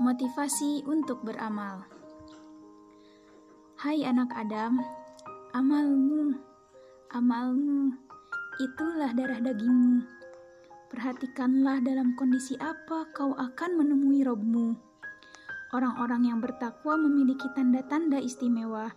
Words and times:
Motivasi 0.00 0.80
untuk 0.88 1.20
beramal. 1.20 1.84
Hai 3.76 4.00
anak 4.00 4.32
Adam, 4.32 4.80
amalmu, 5.52 6.40
amalmu, 7.12 7.92
itulah 8.64 9.12
darah 9.12 9.44
dagingmu. 9.44 10.00
Perhatikanlah 10.88 11.84
dalam 11.84 12.16
kondisi 12.16 12.56
apa 12.56 13.12
kau 13.12 13.36
akan 13.36 13.76
menemui 13.76 14.24
Robmu. 14.24 14.72
Orang-orang 15.76 16.32
yang 16.32 16.40
bertakwa 16.40 16.96
memiliki 16.96 17.52
tanda-tanda 17.52 18.24
istimewa. 18.24 18.88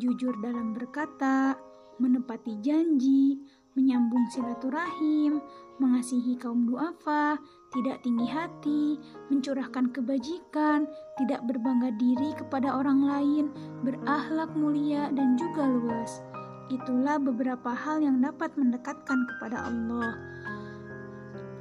Jujur 0.00 0.32
dalam 0.40 0.72
berkata, 0.72 1.60
menepati 2.00 2.56
janji, 2.64 3.44
menyambung 3.76 4.24
silaturahim, 4.32 5.44
mengasihi 5.76 6.34
kaum 6.40 6.64
duafa, 6.64 7.36
tidak 7.70 8.00
tinggi 8.00 8.24
hati, 8.24 8.96
mencurahkan 9.28 9.92
kebajikan, 9.92 10.88
tidak 11.20 11.44
berbangga 11.44 11.92
diri 12.00 12.32
kepada 12.40 12.72
orang 12.72 13.04
lain, 13.04 13.44
berakhlak 13.84 14.48
mulia 14.56 15.12
dan 15.12 15.36
juga 15.36 15.68
luas. 15.68 16.24
Itulah 16.72 17.20
beberapa 17.20 17.76
hal 17.76 18.02
yang 18.02 18.24
dapat 18.24 18.56
mendekatkan 18.56 19.28
kepada 19.36 19.68
Allah. 19.68 20.16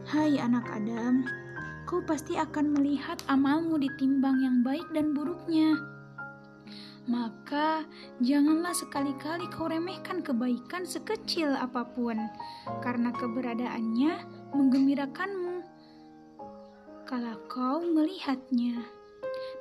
Hai 0.07 0.39
anak 0.39 0.65
Adam, 0.71 1.27
kau 1.83 1.99
pasti 2.01 2.39
akan 2.39 2.79
melihat 2.79 3.19
amalmu 3.29 3.75
ditimbang 3.77 4.39
yang 4.41 4.63
baik 4.63 4.87
dan 4.95 5.13
buruknya 5.13 5.94
maka 7.05 7.85
janganlah 8.17 8.73
sekali-kali 8.73 9.45
kau 9.53 9.69
remehkan 9.69 10.25
kebaikan 10.25 10.85
sekecil 10.85 11.53
apa 11.53 11.85
pun, 11.85 12.17
karena 12.81 13.13
keberadaannya 13.13 14.13
menggembirakanmu 14.53 15.61
kalau 17.05 17.37
kau 17.45 17.85
melihatnya. 17.85 18.81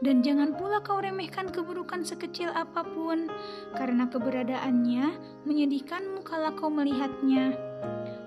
Dan 0.01 0.25
jangan 0.25 0.57
pula 0.57 0.80
kau 0.80 1.03
remehkan 1.03 1.53
keburukan 1.53 2.00
sekecil 2.06 2.48
apa 2.53 2.84
pun, 2.84 3.28
karena 3.77 4.09
keberadaannya 4.09 5.12
menyedihkanmu 5.45 6.25
kalau 6.25 6.50
kau 6.56 6.72
melihatnya. 6.72 7.53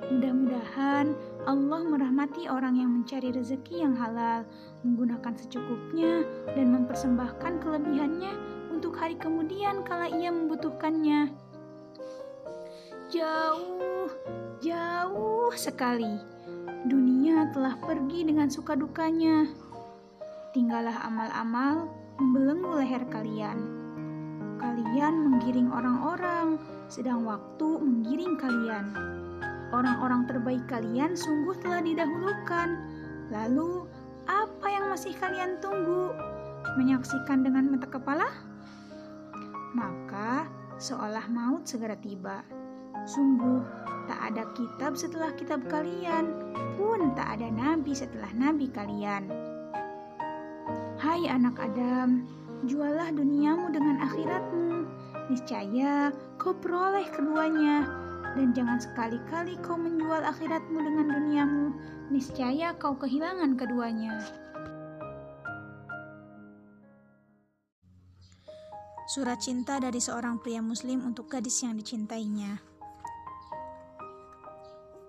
Mudah-mudahan 0.07 1.11
Allah 1.43 1.81
merahmati 1.83 2.47
orang 2.47 2.79
yang 2.79 2.91
mencari 2.95 3.33
rezeki 3.33 3.83
yang 3.83 3.95
halal, 3.99 4.47
menggunakan 4.87 5.35
secukupnya, 5.35 6.23
dan 6.55 6.71
mempersembahkan 6.71 7.59
kelebihannya 7.59 8.56
untuk 8.77 8.93
hari 8.93 9.17
kemudian 9.17 9.81
kala 9.81 10.05
ia 10.05 10.29
membutuhkannya. 10.29 11.33
Jauh, 13.09 14.05
jauh 14.61 15.49
sekali. 15.57 16.21
Dunia 16.85 17.49
telah 17.57 17.73
pergi 17.81 18.29
dengan 18.29 18.53
suka 18.53 18.77
dukanya. 18.77 19.49
Tinggallah 20.53 20.93
amal-amal 21.09 21.89
membelenggu 22.21 22.77
leher 22.77 23.01
kalian. 23.09 23.57
Kalian 24.61 25.25
menggiring 25.25 25.73
orang-orang, 25.73 26.61
sedang 26.85 27.25
waktu 27.25 27.81
menggiring 27.81 28.37
kalian. 28.37 28.93
Orang-orang 29.73 30.29
terbaik 30.29 30.61
kalian 30.69 31.17
sungguh 31.17 31.57
telah 31.65 31.81
didahulukan. 31.81 32.77
Lalu, 33.33 33.89
apa 34.29 34.67
yang 34.69 34.85
masih 34.93 35.17
kalian 35.17 35.57
tunggu? 35.65 36.13
Menyaksikan 36.77 37.41
dengan 37.41 37.73
mata 37.73 37.89
kepala? 37.89 38.29
Maka 39.75 40.47
seolah 40.77 41.25
maut 41.31 41.65
segera 41.65 41.97
tiba. 41.99 42.45
Sungguh, 43.07 43.63
tak 44.07 44.19
ada 44.31 44.43
kitab 44.55 44.99
setelah 44.99 45.31
kitab 45.35 45.63
kalian, 45.67 46.31
pun 46.75 47.15
tak 47.15 47.39
ada 47.39 47.47
nabi 47.51 47.95
setelah 47.95 48.29
nabi 48.35 48.67
kalian. 48.71 49.27
Hai 50.99 51.29
anak 51.29 51.55
Adam, 51.61 52.27
jualah 52.67 53.13
duniamu 53.13 53.71
dengan 53.71 54.01
akhiratmu. 54.03 54.89
Niscaya 55.29 56.11
kau 56.39 56.55
peroleh 56.55 57.05
keduanya. 57.11 57.85
Dan 58.35 58.53
jangan 58.53 58.77
sekali-kali 58.77 59.57
kau 59.65 59.79
menjual 59.79 60.21
akhiratmu 60.21 60.77
dengan 60.77 61.05
duniamu. 61.09 61.65
Niscaya 62.13 62.75
kau 62.77 62.93
kehilangan 62.97 63.57
keduanya. 63.57 64.19
Surat 69.07 69.39
cinta 69.39 69.79
dari 69.79 70.03
seorang 70.03 70.35
pria 70.35 70.59
muslim 70.59 70.99
untuk 71.07 71.31
gadis 71.31 71.63
yang 71.63 71.79
dicintainya. 71.79 72.59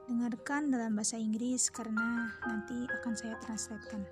Dengarkan 0.06 0.70
dalam 0.70 0.94
bahasa 0.94 1.18
Inggris 1.18 1.66
karena 1.66 2.30
nanti 2.46 2.86
akan 2.86 3.12
saya 3.18 3.34
translatekan. 3.42 4.06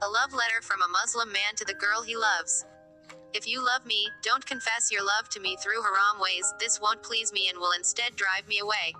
A 0.00 0.08
love 0.08 0.32
letter 0.32 0.64
from 0.64 0.80
a 0.80 0.88
Muslim 0.88 1.28
man 1.28 1.52
to 1.52 1.68
the 1.68 1.76
girl 1.76 2.00
he 2.00 2.16
loves. 2.16 2.64
If 3.36 3.44
you 3.44 3.60
love 3.60 3.84
me, 3.84 4.08
don't 4.24 4.40
confess 4.40 4.88
your 4.88 5.04
love 5.04 5.28
to 5.36 5.40
me 5.44 5.60
through 5.60 5.84
haram 5.84 6.16
ways, 6.16 6.48
this 6.56 6.80
won't 6.80 7.04
please 7.04 7.28
me 7.28 7.52
and 7.52 7.60
will 7.60 7.76
instead 7.76 8.16
drive 8.16 8.48
me 8.48 8.64
away. 8.64 8.96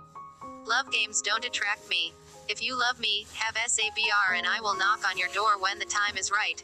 Love 0.69 0.93
games 0.93 1.25
don't 1.25 1.49
attract 1.49 1.89
me. 1.89 2.13
If 2.45 2.61
you 2.61 2.77
love 2.77 3.01
me, 3.01 3.25
have 3.33 3.57
SABR 3.57 4.37
and 4.37 4.45
I 4.45 4.61
will 4.61 4.77
knock 4.77 5.01
on 5.01 5.17
your 5.17 5.33
door 5.33 5.57
when 5.57 5.81
the 5.81 5.89
time 5.89 6.13
is 6.13 6.29
right. 6.29 6.61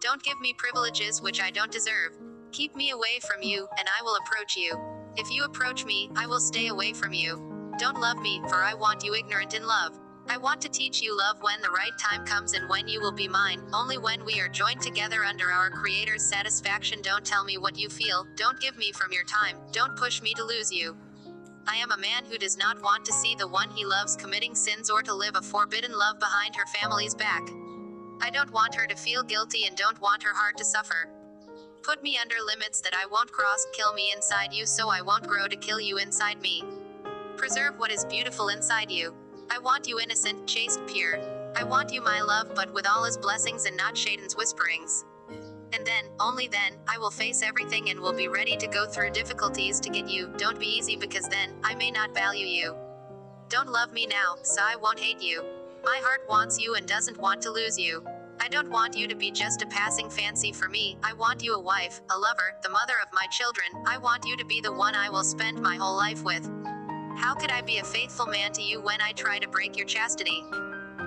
Don't 0.00 0.24
give 0.24 0.40
me 0.40 0.56
privileges 0.56 1.20
which 1.20 1.44
I 1.44 1.52
don't 1.52 1.70
deserve. 1.70 2.16
Keep 2.54 2.76
me 2.76 2.90
away 2.90 3.18
from 3.18 3.42
you, 3.42 3.66
and 3.76 3.88
I 3.98 4.00
will 4.04 4.14
approach 4.14 4.56
you. 4.56 4.78
If 5.16 5.28
you 5.28 5.42
approach 5.42 5.84
me, 5.84 6.08
I 6.14 6.28
will 6.28 6.38
stay 6.38 6.68
away 6.68 6.92
from 6.92 7.12
you. 7.12 7.72
Don't 7.80 7.98
love 8.00 8.20
me, 8.20 8.40
for 8.48 8.62
I 8.62 8.74
want 8.74 9.02
you 9.02 9.12
ignorant 9.12 9.54
in 9.54 9.66
love. 9.66 9.98
I 10.28 10.36
want 10.36 10.60
to 10.60 10.68
teach 10.68 11.02
you 11.02 11.18
love 11.18 11.38
when 11.40 11.60
the 11.60 11.70
right 11.70 11.98
time 11.98 12.24
comes 12.24 12.52
and 12.52 12.68
when 12.68 12.86
you 12.86 13.00
will 13.00 13.10
be 13.10 13.26
mine, 13.26 13.60
only 13.74 13.98
when 13.98 14.24
we 14.24 14.40
are 14.40 14.48
joined 14.48 14.80
together 14.80 15.24
under 15.24 15.50
our 15.50 15.68
Creator's 15.68 16.24
satisfaction. 16.24 17.02
Don't 17.02 17.24
tell 17.24 17.42
me 17.42 17.58
what 17.58 17.76
you 17.76 17.88
feel, 17.88 18.24
don't 18.36 18.60
give 18.60 18.78
me 18.78 18.92
from 18.92 19.10
your 19.10 19.24
time, 19.24 19.56
don't 19.72 19.96
push 19.96 20.22
me 20.22 20.32
to 20.34 20.44
lose 20.44 20.70
you. 20.70 20.96
I 21.66 21.74
am 21.78 21.90
a 21.90 21.98
man 21.98 22.24
who 22.24 22.38
does 22.38 22.56
not 22.56 22.80
want 22.80 23.04
to 23.06 23.12
see 23.12 23.34
the 23.34 23.48
one 23.48 23.70
he 23.70 23.84
loves 23.84 24.14
committing 24.14 24.54
sins 24.54 24.90
or 24.90 25.02
to 25.02 25.12
live 25.12 25.34
a 25.34 25.42
forbidden 25.42 25.98
love 25.98 26.20
behind 26.20 26.54
her 26.54 26.66
family's 26.66 27.16
back. 27.16 27.42
I 28.22 28.30
don't 28.30 28.52
want 28.52 28.76
her 28.76 28.86
to 28.86 28.94
feel 28.94 29.24
guilty 29.24 29.66
and 29.66 29.76
don't 29.76 30.00
want 30.00 30.22
her 30.22 30.32
heart 30.32 30.56
to 30.58 30.64
suffer. 30.64 31.10
Put 31.84 32.02
me 32.02 32.18
under 32.18 32.36
limits 32.46 32.80
that 32.80 32.94
I 32.96 33.04
won't 33.04 33.30
cross, 33.30 33.66
kill 33.74 33.92
me 33.92 34.10
inside 34.16 34.54
you 34.54 34.64
so 34.64 34.88
I 34.88 35.02
won't 35.02 35.26
grow 35.26 35.46
to 35.46 35.56
kill 35.56 35.78
you 35.78 35.98
inside 35.98 36.40
me. 36.40 36.64
Preserve 37.36 37.78
what 37.78 37.92
is 37.92 38.06
beautiful 38.06 38.48
inside 38.48 38.90
you. 38.90 39.14
I 39.50 39.58
want 39.58 39.86
you 39.86 40.00
innocent, 40.00 40.46
chaste, 40.46 40.80
pure. 40.86 41.20
I 41.54 41.62
want 41.62 41.92
you 41.92 42.00
my 42.00 42.22
love 42.22 42.54
but 42.54 42.72
with 42.72 42.86
all 42.88 43.04
his 43.04 43.18
blessings 43.18 43.66
and 43.66 43.76
not 43.76 43.98
Shaitan's 43.98 44.34
whisperings. 44.34 45.04
And 45.74 45.84
then, 45.84 46.06
only 46.18 46.48
then, 46.48 46.72
I 46.88 46.96
will 46.96 47.10
face 47.10 47.42
everything 47.42 47.90
and 47.90 48.00
will 48.00 48.14
be 48.14 48.28
ready 48.28 48.56
to 48.56 48.66
go 48.66 48.86
through 48.86 49.10
difficulties 49.10 49.78
to 49.80 49.90
get 49.90 50.08
you. 50.08 50.32
Don't 50.38 50.58
be 50.58 50.78
easy 50.78 50.96
because 50.96 51.28
then, 51.28 51.50
I 51.62 51.74
may 51.74 51.90
not 51.90 52.14
value 52.14 52.46
you. 52.46 52.74
Don't 53.50 53.68
love 53.68 53.92
me 53.92 54.06
now, 54.06 54.36
so 54.42 54.62
I 54.62 54.76
won't 54.76 55.00
hate 55.00 55.20
you. 55.20 55.44
My 55.84 56.00
heart 56.02 56.22
wants 56.30 56.58
you 56.58 56.76
and 56.76 56.86
doesn't 56.86 57.18
want 57.18 57.42
to 57.42 57.50
lose 57.50 57.78
you. 57.78 58.02
I 58.40 58.48
don't 58.48 58.70
want 58.70 58.96
you 58.96 59.06
to 59.08 59.14
be 59.14 59.30
just 59.30 59.62
a 59.62 59.66
passing 59.66 60.10
fancy 60.10 60.52
for 60.52 60.68
me. 60.68 60.98
I 61.02 61.12
want 61.12 61.42
you 61.42 61.54
a 61.54 61.60
wife, 61.60 62.00
a 62.14 62.18
lover, 62.18 62.56
the 62.62 62.68
mother 62.68 62.94
of 63.02 63.08
my 63.12 63.26
children. 63.30 63.68
I 63.86 63.98
want 63.98 64.26
you 64.26 64.36
to 64.36 64.44
be 64.44 64.60
the 64.60 64.72
one 64.72 64.94
I 64.94 65.08
will 65.08 65.24
spend 65.24 65.60
my 65.60 65.76
whole 65.76 65.96
life 65.96 66.22
with. 66.22 66.44
How 67.16 67.34
could 67.34 67.50
I 67.50 67.62
be 67.62 67.78
a 67.78 67.84
faithful 67.84 68.26
man 68.26 68.52
to 68.52 68.62
you 68.62 68.80
when 68.80 69.00
I 69.00 69.12
try 69.12 69.38
to 69.38 69.48
break 69.48 69.76
your 69.76 69.86
chastity? 69.86 70.42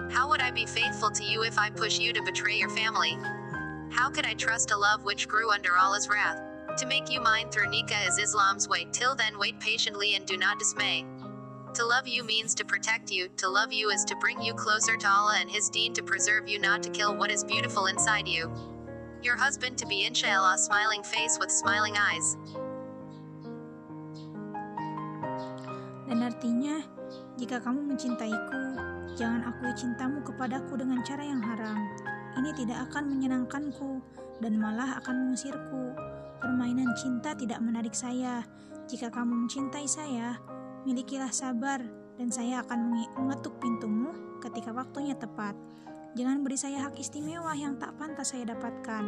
How 0.09 0.29
would 0.29 0.41
I 0.41 0.51
be 0.51 0.65
faithful 0.65 1.11
to 1.11 1.23
you 1.23 1.43
if 1.43 1.59
I 1.59 1.69
push 1.69 1.99
you 1.99 2.13
to 2.13 2.23
betray 2.23 2.55
your 2.55 2.69
family? 2.69 3.17
How 3.91 4.09
could 4.09 4.25
I 4.25 4.33
trust 4.33 4.71
a 4.71 4.77
love 4.77 5.03
which 5.03 5.27
grew 5.27 5.51
under 5.51 5.77
Allah's 5.77 6.09
wrath? 6.09 6.41
To 6.77 6.85
make 6.85 7.11
you 7.11 7.19
mine 7.19 7.49
through 7.49 7.67
nikah 7.67 8.07
is 8.07 8.19
Islam's 8.19 8.69
way. 8.69 8.87
Till 8.91 9.15
then, 9.15 9.37
wait 9.37 9.59
patiently 9.59 10.15
and 10.15 10.25
do 10.25 10.37
not 10.37 10.59
dismay. 10.59 11.05
To 11.77 11.85
love 11.85 12.09
you 12.09 12.25
means 12.25 12.57
to 12.57 12.65
protect 12.65 13.13
you, 13.13 13.29
to 13.37 13.45
love 13.45 13.69
you 13.69 13.93
is 13.93 14.01
to 14.09 14.17
bring 14.17 14.41
you 14.41 14.57
closer 14.57 14.97
to 14.97 15.05
Allah 15.05 15.37
and 15.37 15.45
His 15.45 15.69
deen 15.69 15.93
to 15.93 16.01
preserve 16.01 16.49
you, 16.49 16.57
not 16.57 16.81
to 16.81 16.89
kill 16.89 17.13
what 17.13 17.29
is 17.29 17.45
beautiful 17.45 17.85
inside 17.85 18.25
you. 18.25 18.49
Your 19.21 19.37
husband 19.37 19.77
to 19.77 19.85
be 19.85 20.01
inshallah 20.01 20.57
smiling 20.57 21.05
face 21.05 21.37
with 21.37 21.53
smiling 21.53 21.93
eyes. 21.93 22.33
Dan 26.09 26.25
artinya, 26.25 26.81
jika 27.37 27.61
kamu 27.61 27.93
mencintaiku, 27.93 28.61
jangan 29.13 29.45
akui 29.45 29.69
cintamu 29.77 30.25
kepadaku 30.25 30.81
dengan 30.81 31.05
cara 31.05 31.29
yang 31.29 31.45
haram. 31.45 31.77
Ini 32.41 32.57
tidak 32.57 32.89
akan 32.89 33.05
menyenangkanku 33.05 34.01
dan 34.41 34.57
malah 34.57 34.97
akan 34.97 35.29
mengusirku. 35.29 35.93
Permainan 36.41 36.89
cinta 36.97 37.37
tidak 37.37 37.61
menarik 37.61 37.93
saya. 37.93 38.41
Jika 38.89 39.13
kamu 39.13 39.45
mencintai 39.45 39.85
saya, 39.85 40.41
Milikilah 40.83 41.33
sabar, 41.33 41.81
dan 42.17 42.29
saya 42.33 42.61
akan 42.65 42.93
mengetuk 43.17 43.57
pintumu 43.61 44.13
ketika 44.41 44.73
waktunya 44.73 45.13
tepat. 45.17 45.53
Jangan 46.17 46.41
beri 46.41 46.57
saya 46.57 46.89
hak 46.89 46.97
istimewa 46.97 47.53
yang 47.53 47.77
tak 47.77 47.93
pantas 47.97 48.33
saya 48.33 48.53
dapatkan. 48.53 49.05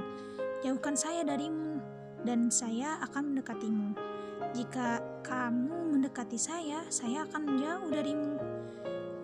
Jauhkan 0.62 0.94
saya 0.94 1.26
darimu, 1.26 1.82
dan 2.22 2.54
saya 2.54 3.02
akan 3.10 3.34
mendekatimu. 3.34 3.98
Jika 4.54 5.02
kamu 5.26 5.94
mendekati 5.94 6.38
saya, 6.38 6.86
saya 6.90 7.26
akan 7.30 7.42
menjauh 7.50 7.90
darimu. 7.90 8.34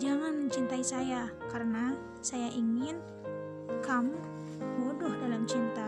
Jangan 0.01 0.45
mencintai 0.45 0.83
saya, 0.83 1.29
karena 1.49 1.93
saya 2.25 2.49
ingin 2.51 2.99
kamu 3.85 4.17
bodoh 4.81 5.13
dalam 5.21 5.45
cinta. 5.45 5.87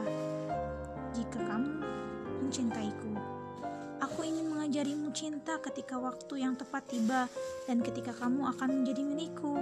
Jika 1.17 1.41
kamu 1.41 1.81
mencintaiku, 2.45 3.13
aku 4.17 4.25
ingin 4.25 4.49
mengajarimu 4.49 5.13
cinta 5.13 5.61
ketika 5.61 5.93
waktu 6.01 6.41
yang 6.41 6.57
tepat 6.57 6.89
tiba 6.89 7.29
dan 7.69 7.85
ketika 7.85 8.09
kamu 8.17 8.49
akan 8.49 8.81
menjadi 8.81 9.05
milikku. 9.05 9.61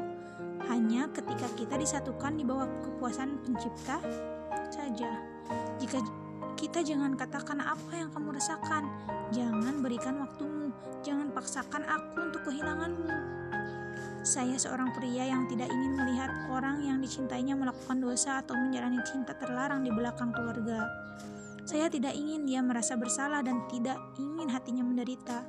Hanya 0.72 1.12
ketika 1.12 1.52
kita 1.60 1.76
disatukan 1.76 2.40
di 2.40 2.48
bawah 2.48 2.64
kepuasan 2.80 3.36
pencipta 3.44 4.00
saja. 4.72 5.12
Jika 5.76 6.00
kita 6.56 6.88
jangan 6.88 7.20
katakan 7.20 7.60
apa 7.60 8.00
yang 8.00 8.08
kamu 8.16 8.40
rasakan, 8.40 8.88
jangan 9.36 9.84
berikan 9.84 10.24
waktumu, 10.24 10.72
jangan 11.04 11.36
paksakan 11.36 11.84
aku 11.84 12.16
untuk 12.24 12.48
kehilanganmu. 12.48 13.12
Saya 14.24 14.56
seorang 14.56 14.96
pria 14.96 15.36
yang 15.36 15.52
tidak 15.52 15.68
ingin 15.68 16.00
melihat 16.00 16.32
orang 16.48 16.80
yang 16.80 17.04
dicintainya 17.04 17.60
melakukan 17.60 18.00
dosa 18.00 18.40
atau 18.40 18.56
menjalani 18.56 19.04
cinta 19.04 19.36
terlarang 19.36 19.84
di 19.84 19.92
belakang 19.92 20.32
keluarga. 20.32 20.88
Saya 21.66 21.90
tidak 21.90 22.14
ingin 22.14 22.46
dia 22.46 22.62
merasa 22.62 22.94
bersalah 22.94 23.42
dan 23.42 23.66
tidak 23.66 23.98
ingin 24.22 24.46
hatinya 24.54 24.86
menderita. 24.86 25.42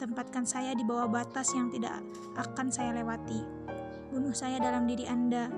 Tempatkan 0.00 0.48
saya 0.48 0.72
di 0.72 0.80
bawah 0.80 1.04
batas 1.04 1.52
yang 1.52 1.68
tidak 1.68 2.00
akan 2.40 2.72
saya 2.72 2.96
lewati. 2.96 3.44
Bunuh 4.08 4.32
saya 4.32 4.56
dalam 4.56 4.88
diri 4.88 5.04
Anda, 5.04 5.52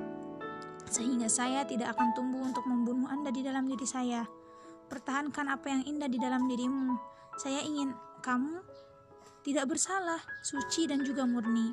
sehingga 0.91 1.31
saya 1.31 1.63
tidak 1.63 1.95
akan 1.95 2.19
tumbuh 2.19 2.43
untuk 2.43 2.67
membunuh 2.67 3.07
Anda 3.07 3.31
di 3.31 3.47
dalam 3.47 3.71
diri 3.71 3.87
saya. 3.87 4.27
Pertahankan 4.91 5.49
apa 5.49 5.71
yang 5.71 5.83
indah 5.87 6.11
di 6.11 6.19
dalam 6.19 6.51
dirimu. 6.51 6.99
Saya 7.39 7.63
ingin 7.63 7.95
kamu 8.21 8.61
tidak 9.47 9.71
bersalah, 9.71 10.21
suci, 10.43 10.91
dan 10.91 11.07
juga 11.07 11.25
murni. 11.25 11.73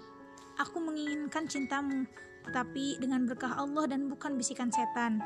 Aku 0.61 0.79
menginginkan 0.79 1.49
cintamu, 1.49 2.05
tetapi 2.45 3.01
dengan 3.01 3.25
berkah 3.25 3.57
Allah 3.57 3.89
dan 3.89 4.07
bukan 4.07 4.37
bisikan 4.37 4.69
setan. 4.69 5.19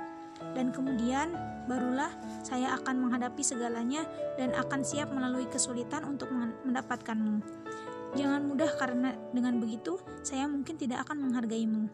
Dan 0.52 0.76
kemudian 0.76 1.32
barulah 1.66 2.12
saya 2.44 2.76
akan 2.76 3.08
menghadapi 3.08 3.40
segalanya 3.40 4.04
dan 4.36 4.52
akan 4.52 4.84
siap 4.84 5.10
melalui 5.16 5.48
kesulitan 5.48 6.04
untuk 6.04 6.28
mendapatkanmu. 6.68 7.40
Jangan 8.14 8.46
mudah 8.46 8.70
karena 8.78 9.18
dengan 9.34 9.58
begitu 9.58 9.98
saya 10.22 10.46
mungkin 10.46 10.78
tidak 10.78 11.08
akan 11.08 11.24
menghargaimu. 11.24 11.90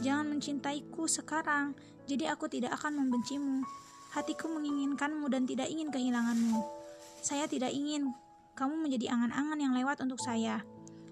Jangan 0.00 0.38
mencintaiku 0.38 1.10
sekarang, 1.10 1.74
jadi 2.06 2.32
aku 2.32 2.46
tidak 2.46 2.78
akan 2.78 3.02
membencimu. 3.04 3.66
Hatiku 4.14 4.46
menginginkanmu 4.50 5.26
dan 5.30 5.46
tidak 5.46 5.66
ingin 5.70 5.90
kehilanganmu. 5.90 6.62
Saya 7.20 7.50
tidak 7.50 7.74
ingin 7.74 8.14
kamu 8.54 8.88
menjadi 8.88 9.12
angan-angan 9.12 9.58
yang 9.58 9.74
lewat 9.74 10.02
untuk 10.02 10.18
saya. 10.22 10.62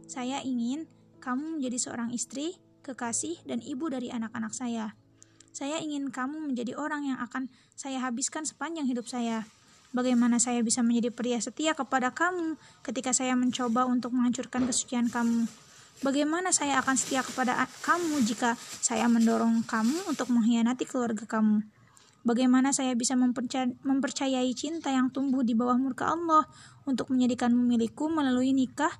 Saya 0.08 0.40
ingin 0.40 0.88
kamu 1.20 1.58
menjadi 1.58 1.78
seorang 1.78 2.10
istri, 2.14 2.56
kekasih, 2.86 3.42
dan 3.44 3.60
ibu 3.60 3.86
dari 3.92 4.08
anak-anak 4.08 4.54
saya. 4.56 4.96
Saya 5.58 5.82
ingin 5.82 6.14
kamu 6.14 6.38
menjadi 6.38 6.78
orang 6.78 7.02
yang 7.10 7.18
akan 7.18 7.50
saya 7.74 7.98
habiskan 8.06 8.46
sepanjang 8.46 8.86
hidup 8.86 9.10
saya. 9.10 9.42
Bagaimana 9.90 10.38
saya 10.38 10.62
bisa 10.62 10.86
menjadi 10.86 11.10
pria 11.10 11.42
setia 11.42 11.74
kepada 11.74 12.14
kamu 12.14 12.54
ketika 12.86 13.10
saya 13.10 13.34
mencoba 13.34 13.82
untuk 13.82 14.14
menghancurkan 14.14 14.70
kesucian 14.70 15.10
kamu? 15.10 15.50
Bagaimana 16.06 16.54
saya 16.54 16.78
akan 16.78 16.94
setia 16.94 17.26
kepada 17.26 17.66
kamu 17.82 18.22
jika 18.22 18.54
saya 18.78 19.10
mendorong 19.10 19.66
kamu 19.66 20.06
untuk 20.06 20.30
mengkhianati 20.30 20.86
keluarga 20.86 21.26
kamu? 21.26 21.66
Bagaimana 22.22 22.70
saya 22.70 22.94
bisa 22.94 23.18
mempercayai 23.18 24.54
cinta 24.54 24.94
yang 24.94 25.10
tumbuh 25.10 25.42
di 25.42 25.58
bawah 25.58 25.74
murka 25.74 26.14
Allah 26.14 26.46
untuk 26.86 27.10
menjadikanmu 27.10 27.66
milikku 27.66 28.06
melalui 28.06 28.54
nikah 28.54 28.94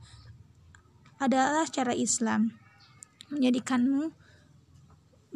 adalah 1.23 1.71
cara 1.71 1.95
Islam. 1.95 2.51
Menjadikanmu 3.31 4.11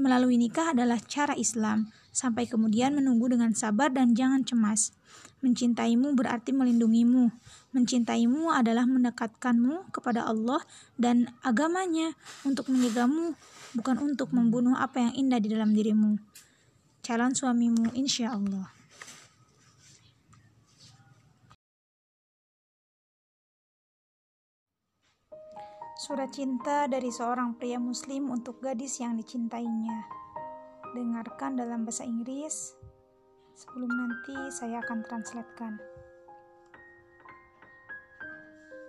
melalui 0.02 0.34
nikah 0.34 0.74
adalah 0.74 0.98
cara 0.98 1.38
Islam. 1.38 1.94
Sampai 2.10 2.50
kemudian 2.50 2.92
menunggu 2.92 3.30
dengan 3.30 3.54
sabar 3.54 3.88
dan 3.88 4.12
jangan 4.18 4.42
cemas. 4.42 4.92
Mencintaimu 5.40 6.12
berarti 6.18 6.50
melindungimu. 6.50 7.30
Mencintaimu 7.72 8.50
adalah 8.52 8.84
mendekatkanmu 8.84 9.94
kepada 9.94 10.26
Allah 10.26 10.60
dan 11.00 11.30
agamanya 11.40 12.12
untuk 12.44 12.68
menjagamu, 12.68 13.32
bukan 13.72 13.96
untuk 14.02 14.34
membunuh 14.34 14.76
apa 14.76 15.08
yang 15.08 15.12
indah 15.16 15.40
di 15.40 15.48
dalam 15.54 15.72
dirimu. 15.72 16.20
Calon 17.00 17.32
suamimu, 17.32 17.94
insya 17.96 18.34
Allah. 18.36 18.81
Surat 26.02 26.34
cinta 26.34 26.90
dari 26.90 27.14
seorang 27.14 27.54
pria 27.54 27.78
muslim 27.78 28.34
untuk 28.34 28.58
gadis 28.58 28.98
yang 28.98 29.14
dicintainya. 29.14 30.02
Dengarkan 30.98 31.54
dalam 31.54 31.86
bahasa 31.86 32.02
Inggris. 32.02 32.74
Sebelum 33.54 33.86
nanti 33.86 34.34
saya 34.50 34.82
akan 34.82 35.06
translatekan. 35.06 35.78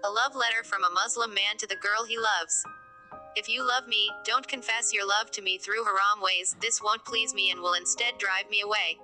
A 0.02 0.10
love 0.10 0.34
letter 0.34 0.66
from 0.66 0.82
a 0.82 0.90
Muslim 0.90 1.38
man 1.38 1.54
to 1.62 1.70
the 1.70 1.78
girl 1.78 2.02
he 2.02 2.18
loves. 2.18 2.66
If 3.38 3.46
you 3.46 3.62
love 3.62 3.86
me, 3.86 4.10
don't 4.26 4.50
confess 4.50 4.90
your 4.90 5.06
love 5.06 5.30
to 5.38 5.46
me 5.46 5.62
through 5.62 5.86
haram 5.86 6.18
ways, 6.18 6.58
this 6.66 6.82
won't 6.82 7.06
please 7.06 7.38
me 7.38 7.54
and 7.54 7.62
will 7.62 7.78
instead 7.78 8.18
drive 8.18 8.50
me 8.50 8.66
away. 8.66 8.98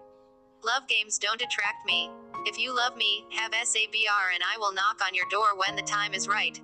Love 0.65 0.89
games 0.89 1.21
don't 1.21 1.45
attract 1.45 1.85
me. 1.85 2.09
If 2.50 2.57
you 2.57 2.73
love 2.73 2.97
me, 2.97 3.29
have 3.38 3.53
SABR 3.53 4.33
and 4.33 4.41
I 4.41 4.57
will 4.57 4.73
knock 4.73 4.97
on 5.06 5.13
your 5.13 5.29
door 5.29 5.53
when 5.53 5.77
the 5.77 5.85
time 5.85 6.17
is 6.17 6.25
right. 6.25 6.57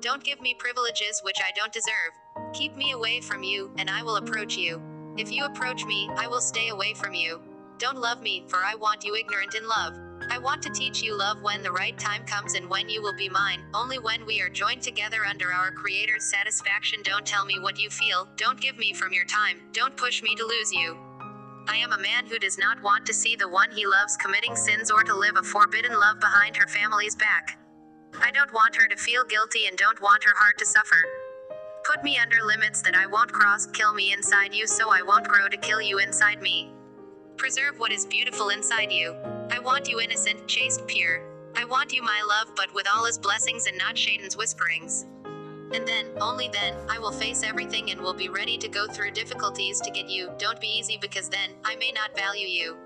Don't 0.00 0.24
give 0.24 0.40
me 0.40 0.54
privileges 0.54 1.20
which 1.22 1.36
I 1.40 1.50
don't 1.54 1.72
deserve. 1.72 2.52
Keep 2.54 2.74
me 2.74 2.92
away 2.92 3.20
from 3.20 3.42
you, 3.42 3.70
and 3.76 3.90
I 3.90 4.02
will 4.02 4.16
approach 4.16 4.56
you. 4.56 4.80
If 5.18 5.30
you 5.30 5.44
approach 5.44 5.84
me, 5.84 6.08
I 6.16 6.26
will 6.26 6.40
stay 6.40 6.70
away 6.70 6.94
from 6.94 7.12
you. 7.12 7.42
Don't 7.76 7.98
love 7.98 8.22
me, 8.22 8.44
for 8.48 8.64
I 8.64 8.74
want 8.76 9.04
you 9.04 9.14
ignorant 9.14 9.54
in 9.54 9.68
love. 9.68 9.94
I 10.30 10.38
want 10.38 10.62
to 10.62 10.70
teach 10.70 11.02
you 11.02 11.14
love 11.16 11.42
when 11.42 11.62
the 11.62 11.72
right 11.72 11.98
time 11.98 12.24
comes 12.24 12.54
and 12.54 12.68
when 12.70 12.88
you 12.88 13.02
will 13.02 13.14
be 13.14 13.28
mine, 13.28 13.62
only 13.74 13.98
when 13.98 14.24
we 14.24 14.40
are 14.40 14.48
joined 14.48 14.80
together 14.80 15.26
under 15.28 15.52
our 15.52 15.70
Creator's 15.70 16.30
satisfaction. 16.30 17.00
Don't 17.02 17.26
tell 17.26 17.44
me 17.44 17.58
what 17.58 17.78
you 17.78 17.90
feel, 17.90 18.26
don't 18.36 18.60
give 18.60 18.78
me 18.78 18.94
from 18.94 19.12
your 19.12 19.24
time, 19.26 19.60
don't 19.72 19.96
push 19.96 20.22
me 20.22 20.34
to 20.34 20.44
lose 20.44 20.72
you. 20.72 20.96
I 21.68 21.76
am 21.76 21.92
a 21.92 21.98
man 21.98 22.26
who 22.26 22.38
does 22.38 22.58
not 22.58 22.82
want 22.82 23.04
to 23.06 23.14
see 23.14 23.36
the 23.36 23.48
one 23.48 23.70
he 23.70 23.86
loves 23.86 24.16
committing 24.16 24.56
sins 24.56 24.90
or 24.90 25.04
to 25.04 25.14
live 25.14 25.36
a 25.36 25.42
forbidden 25.42 25.98
love 25.98 26.20
behind 26.20 26.56
her 26.56 26.66
family's 26.66 27.16
back. 27.16 27.59
I 28.18 28.30
don't 28.30 28.52
want 28.52 28.76
her 28.76 28.88
to 28.88 28.96
feel 28.96 29.24
guilty 29.24 29.66
and 29.66 29.76
don't 29.76 30.00
want 30.00 30.24
her 30.24 30.34
heart 30.36 30.58
to 30.58 30.66
suffer. 30.66 30.96
Put 31.84 32.02
me 32.02 32.18
under 32.18 32.44
limits 32.44 32.82
that 32.82 32.96
I 32.96 33.06
won't 33.06 33.32
cross, 33.32 33.66
kill 33.66 33.94
me 33.94 34.12
inside 34.12 34.54
you 34.54 34.66
so 34.66 34.90
I 34.90 35.02
won't 35.02 35.28
grow 35.28 35.48
to 35.48 35.56
kill 35.56 35.80
you 35.80 35.98
inside 35.98 36.42
me. 36.42 36.72
Preserve 37.36 37.78
what 37.78 37.92
is 37.92 38.06
beautiful 38.06 38.50
inside 38.50 38.92
you. 38.92 39.16
I 39.50 39.58
want 39.58 39.88
you 39.88 40.00
innocent, 40.00 40.46
chaste, 40.46 40.86
pure. 40.86 41.24
I 41.56 41.64
want 41.64 41.92
you 41.92 42.02
my 42.02 42.22
love, 42.28 42.54
but 42.54 42.72
with 42.74 42.86
all 42.94 43.06
his 43.06 43.18
blessings 43.18 43.66
and 43.66 43.78
not 43.78 43.96
Shaitan's 43.96 44.36
whisperings. 44.36 45.06
And 45.72 45.86
then, 45.86 46.06
only 46.20 46.48
then, 46.52 46.74
I 46.88 46.98
will 46.98 47.12
face 47.12 47.42
everything 47.42 47.90
and 47.90 48.00
will 48.00 48.14
be 48.14 48.28
ready 48.28 48.58
to 48.58 48.68
go 48.68 48.86
through 48.86 49.12
difficulties 49.12 49.80
to 49.80 49.90
get 49.90 50.08
you. 50.08 50.30
Don't 50.36 50.60
be 50.60 50.66
easy 50.66 50.98
because 51.00 51.28
then, 51.28 51.50
I 51.64 51.76
may 51.76 51.92
not 51.92 52.16
value 52.16 52.46
you. 52.46 52.76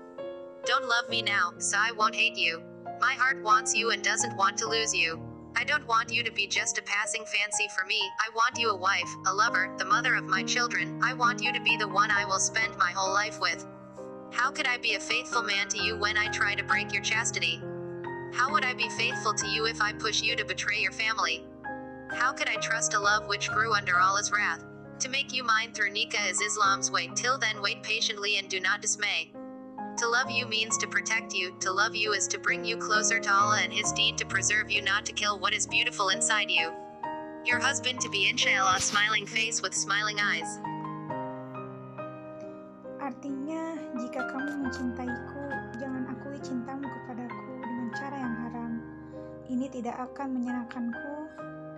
Don't 0.65 0.87
love 0.87 1.09
me 1.09 1.21
now, 1.21 1.53
so 1.57 1.77
I 1.79 1.91
won't 1.91 2.15
hate 2.15 2.37
you. 2.37 2.63
My 3.05 3.13
heart 3.13 3.43
wants 3.43 3.75
you 3.75 3.91
and 3.91 4.01
doesn't 4.01 4.35
want 4.35 4.57
to 4.57 4.67
lose 4.67 4.91
you. 4.91 5.21
I 5.55 5.63
don't 5.63 5.85
want 5.85 6.11
you 6.11 6.23
to 6.23 6.31
be 6.31 6.47
just 6.47 6.79
a 6.79 6.81
passing 6.81 7.23
fancy 7.23 7.67
for 7.77 7.85
me. 7.85 8.01
I 8.19 8.33
want 8.33 8.57
you 8.57 8.71
a 8.71 8.75
wife, 8.75 9.07
a 9.27 9.33
lover, 9.33 9.71
the 9.77 9.85
mother 9.85 10.15
of 10.15 10.23
my 10.23 10.41
children. 10.41 10.99
I 11.03 11.13
want 11.13 11.39
you 11.39 11.53
to 11.53 11.61
be 11.61 11.77
the 11.77 11.87
one 11.87 12.09
I 12.09 12.25
will 12.25 12.39
spend 12.39 12.75
my 12.79 12.89
whole 12.89 13.13
life 13.13 13.39
with. 13.39 13.63
How 14.31 14.49
could 14.49 14.65
I 14.65 14.79
be 14.79 14.95
a 14.95 14.99
faithful 14.99 15.43
man 15.43 15.67
to 15.67 15.83
you 15.83 15.99
when 15.99 16.17
I 16.17 16.29
try 16.29 16.55
to 16.55 16.63
break 16.63 16.91
your 16.91 17.03
chastity? 17.03 17.61
How 18.33 18.51
would 18.51 18.65
I 18.65 18.73
be 18.73 18.89
faithful 18.89 19.35
to 19.35 19.47
you 19.49 19.67
if 19.67 19.83
I 19.83 19.93
push 19.93 20.23
you 20.23 20.35
to 20.35 20.43
betray 20.43 20.79
your 20.79 20.91
family? 20.91 21.45
How 22.09 22.33
could 22.33 22.49
I 22.49 22.55
trust 22.55 22.95
a 22.95 22.99
love 22.99 23.27
which 23.27 23.51
grew 23.51 23.75
under 23.75 23.99
Allah's 23.99 24.31
wrath? 24.31 24.65
To 25.01 25.09
make 25.09 25.31
you 25.31 25.43
mine 25.43 25.73
through 25.73 25.91
Nikah 25.91 26.31
is 26.31 26.41
Islam's 26.41 26.89
way. 26.89 27.11
Till 27.13 27.37
then, 27.37 27.61
wait 27.61 27.83
patiently 27.83 28.37
and 28.37 28.49
do 28.49 28.59
not 28.59 28.81
dismay. 28.81 29.31
To 29.99 30.09
love 30.09 30.29
you 30.29 30.45
means 30.45 30.75
to 30.79 30.87
protect 30.91 31.33
you, 31.33 31.55
to 31.63 31.71
love 31.71 31.95
you 31.95 32.11
is 32.11 32.27
to 32.27 32.37
bring 32.37 32.65
you 32.65 32.75
closer 32.75 33.17
to 33.17 33.31
Allah 33.31 33.63
and 33.63 33.71
His 33.71 33.93
deed 33.93 34.17
to 34.17 34.25
preserve 34.25 34.69
you, 34.69 34.81
not 34.81 35.05
to 35.05 35.13
kill 35.13 35.39
what 35.39 35.53
is 35.55 35.65
beautiful 35.65 36.09
inside 36.09 36.51
you. 36.51 36.67
Your 37.45 37.63
husband 37.63 38.01
to 38.01 38.09
be 38.09 38.27
inshallah 38.27 38.81
smiling 38.81 39.25
face 39.25 39.61
with 39.61 39.73
smiling 39.73 40.19
eyes. 40.19 40.59
Artinya, 42.99 43.79
jika 43.95 44.27
kamu 44.35 44.67
mencintaiku, 44.67 45.43
jangan 45.79 46.11
akui 46.11 46.43
cintamu 46.43 46.91
kepadaku 46.91 47.53
dengan 47.63 47.87
cara 47.95 48.17
yang 48.19 48.35
haram. 48.43 48.71
Ini 49.47 49.71
tidak 49.71 49.95
akan 50.11 50.27
menyenangkanku 50.35 51.15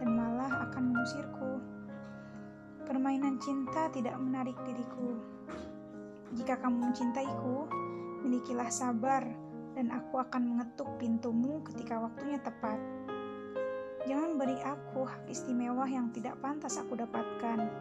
dan 0.01 0.09
malah 0.09 0.51
akan 0.65 0.89
mengusirku. 0.89 1.61
Permainan 2.81 3.37
cinta 3.45 3.93
tidak 3.93 4.17
menarik 4.17 4.57
diriku. 4.65 5.21
Jika 6.33 6.57
kamu 6.65 6.89
mencintaiku, 6.89 7.69
Milikilah 8.27 8.67
sabar, 8.67 9.23
dan 9.71 9.87
aku 9.87 10.19
akan 10.19 10.51
mengetuk 10.51 10.99
pintumu 10.99 11.63
ketika 11.63 11.95
waktunya 11.95 12.35
tepat. 12.43 12.75
Jangan 14.03 14.35
beri 14.35 14.59
aku 14.67 15.07
hak 15.07 15.31
istimewa 15.31 15.87
yang 15.87 16.11
tidak 16.11 16.35
pantas 16.43 16.75
aku 16.75 16.99
dapatkan. 16.99 17.71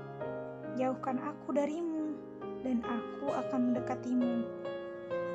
Jauhkan 0.78 1.18
aku 1.18 1.50
darimu, 1.50 2.14
dan 2.62 2.78
aku 2.86 3.26
akan 3.26 3.74
mendekatimu. 3.74 4.46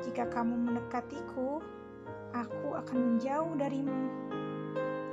Jika 0.00 0.32
kamu 0.32 0.72
mendekatiku, 0.72 1.60
aku 2.32 2.68
akan 2.72 2.96
menjauh 2.96 3.52
darimu. 3.60 4.08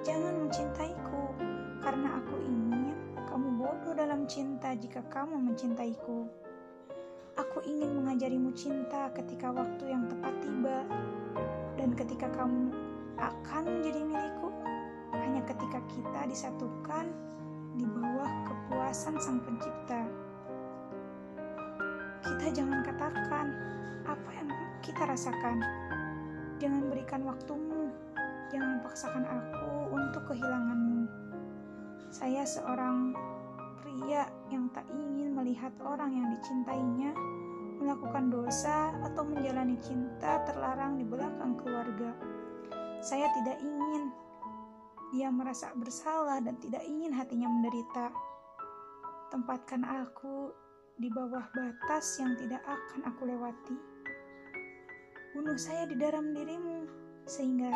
Jangan 0.08 0.48
mencintaiku, 0.48 1.36
karena 1.84 2.24
aku 2.24 2.40
ingin 2.48 2.96
kamu 3.28 3.52
bodoh 3.52 4.00
dalam 4.00 4.24
cinta 4.32 4.72
jika 4.80 5.04
kamu 5.12 5.44
mencintaiku. 5.44 6.24
Aku 7.40 7.64
ingin 7.64 7.96
mengajarimu 7.96 8.52
cinta 8.52 9.08
ketika 9.16 9.48
waktu 9.56 9.88
yang 9.88 10.04
tepat 10.12 10.36
tiba, 10.44 10.84
dan 11.80 11.96
ketika 11.96 12.28
kamu 12.36 12.68
akan 13.16 13.64
menjadi 13.80 14.04
milikku, 14.04 14.52
hanya 15.16 15.40
ketika 15.48 15.80
kita 15.88 16.28
disatukan 16.28 17.08
di 17.80 17.88
bawah 17.88 18.28
kepuasan 18.44 19.16
Sang 19.24 19.40
Pencipta. 19.40 20.04
Kita 22.28 22.46
jangan 22.52 22.84
katakan 22.84 23.56
apa 24.04 24.30
yang 24.36 24.52
kita 24.84 25.08
rasakan. 25.08 25.64
Jangan 26.60 26.92
berikan 26.92 27.24
waktumu, 27.24 27.88
jangan 28.52 28.84
paksakan 28.84 29.24
aku 29.24 29.96
untuk 29.96 30.28
kehilanganmu. 30.28 31.08
Saya 32.12 32.44
seorang 32.44 33.16
pria 34.10 34.26
yang 34.50 34.66
tak 34.74 34.90
ingin 34.90 35.38
melihat 35.38 35.70
orang 35.86 36.10
yang 36.10 36.34
dicintainya 36.34 37.14
melakukan 37.78 38.34
dosa 38.34 38.90
atau 39.06 39.22
menjalani 39.22 39.78
cinta 39.86 40.42
terlarang 40.50 40.98
di 40.98 41.06
belakang 41.06 41.54
keluarga. 41.62 42.18
Saya 43.06 43.30
tidak 43.38 43.62
ingin 43.62 44.10
dia 45.14 45.30
merasa 45.30 45.70
bersalah 45.78 46.42
dan 46.42 46.58
tidak 46.58 46.82
ingin 46.90 47.14
hatinya 47.14 47.54
menderita. 47.54 48.10
Tempatkan 49.30 49.86
aku 49.86 50.58
di 50.98 51.14
bawah 51.14 51.46
batas 51.54 52.18
yang 52.18 52.34
tidak 52.42 52.66
akan 52.66 53.14
aku 53.14 53.30
lewati. 53.30 53.78
Bunuh 55.38 55.54
saya 55.62 55.86
di 55.86 55.94
dalam 56.02 56.34
dirimu, 56.34 56.90
sehingga 57.30 57.70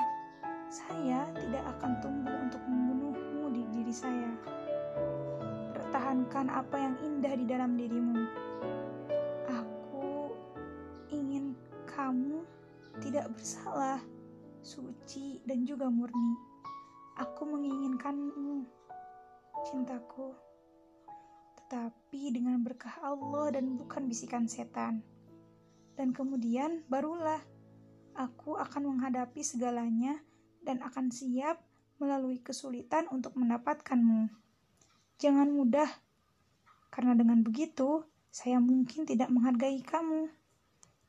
saya 0.66 1.30
tidak 1.38 1.62
akan 1.78 2.02
tumbuh 2.02 2.34
untuk 2.42 2.66
membunuhmu 2.66 3.54
di 3.54 3.70
diri 3.70 3.94
saya. 3.94 4.23
Pertahankan 6.14 6.54
apa 6.54 6.78
yang 6.78 6.96
indah 7.02 7.34
di 7.34 7.46
dalam 7.50 7.74
dirimu. 7.74 8.22
Aku 9.50 10.30
ingin 11.10 11.58
kamu 11.90 12.46
tidak 13.02 13.34
bersalah, 13.34 13.98
suci, 14.62 15.42
dan 15.42 15.66
juga 15.66 15.90
murni. 15.90 16.38
Aku 17.18 17.50
menginginkanmu, 17.50 18.62
cintaku 19.66 20.38
tetapi 21.58 22.30
dengan 22.30 22.62
berkah 22.62 22.94
Allah 23.02 23.58
dan 23.58 23.74
bukan 23.74 24.06
bisikan 24.06 24.46
setan. 24.46 25.02
Dan 25.98 26.14
kemudian 26.14 26.86
barulah 26.94 27.42
aku 28.14 28.62
akan 28.62 29.02
menghadapi 29.02 29.42
segalanya 29.42 30.22
dan 30.62 30.78
akan 30.86 31.10
siap 31.10 31.58
melalui 31.98 32.38
kesulitan 32.38 33.10
untuk 33.10 33.34
mendapatkanmu. 33.34 34.30
Jangan 35.18 35.56
mudah, 35.56 36.03
karena 36.94 37.18
dengan 37.18 37.42
begitu 37.42 38.06
saya 38.30 38.62
mungkin 38.62 39.10
tidak 39.10 39.34
menghargai 39.34 39.82
kamu. 39.82 40.30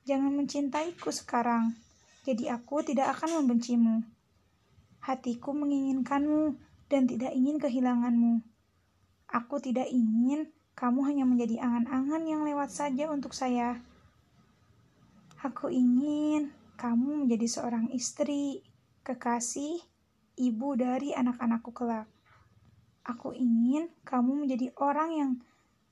Jangan 0.08 0.32
mencintaiku 0.32 1.12
sekarang, 1.12 1.76
jadi 2.24 2.56
aku 2.56 2.80
tidak 2.80 3.12
akan 3.20 3.44
membencimu. 3.44 4.00
Hatiku 5.04 5.52
menginginkanmu 5.52 6.56
dan 6.88 7.04
tidak 7.04 7.36
ingin 7.36 7.60
kehilanganmu. 7.60 8.40
Aku 9.28 9.60
tidak 9.60 9.88
ingin 9.92 10.48
kamu 10.72 11.04
hanya 11.04 11.24
menjadi 11.28 11.60
angan-angan 11.60 12.22
yang 12.24 12.40
lewat 12.48 12.72
saja 12.72 13.12
untuk 13.12 13.36
saya. 13.36 13.76
Aku 15.44 15.68
ingin 15.68 16.48
kamu 16.80 17.24
menjadi 17.24 17.44
seorang 17.44 17.92
istri, 17.92 18.64
kekasih, 19.04 19.84
ibu 20.40 20.68
dari 20.76 21.12
anak-anakku 21.12 21.76
kelak. 21.76 22.08
Aku 23.04 23.36
ingin 23.36 23.92
kamu 24.08 24.48
menjadi 24.48 24.72
orang 24.80 25.10
yang 25.12 25.30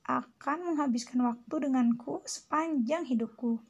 akan 0.07 0.75
menghabiskan 0.75 1.23
waktu 1.23 1.69
denganku 1.69 2.23
sepanjang 2.27 3.07
hidupku. 3.07 3.63